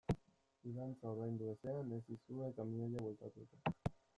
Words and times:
Fidantza 0.61 1.11
ordaindu 1.11 1.49
ezean 1.51 1.93
ez 1.99 2.01
dizute 2.09 2.51
kamioia 2.61 3.05
bueltatuko. 3.07 3.79